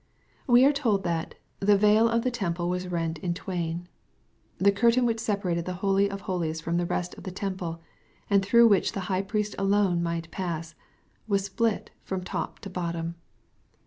We 0.47 0.65
are 0.65 0.71
told 0.73 1.03
that" 1.03 1.35
the 1.59 1.77
veil 1.77 2.09
of 2.09 2.23
the 2.23 2.31
temple 2.31 2.69
was 2.69 2.87
rent 2.87 3.19
in 3.19 3.35
twain.'' 3.35 3.87
The 4.57 4.71
curtain 4.71 5.05
which 5.05 5.19
separated 5.19 5.65
the 5.65 5.75
holy 5.85 6.09
of 6.09 6.21
holies 6.21 6.59
from 6.59 6.77
the 6.77 6.87
rest 6.87 7.13
of 7.19 7.23
the 7.23 7.29
temple, 7.29 7.79
and 8.27 8.43
through 8.43 8.67
which 8.67 8.93
the 8.93 9.01
high 9.13 9.21
priest 9.21 9.53
alone 9.59 10.01
might 10.01 10.31
pass, 10.31 10.73
was 11.27 11.45
split 11.45 11.91
from 12.03 12.23
top 12.23 12.57
to 12.61 12.69
bottom. 12.71 13.13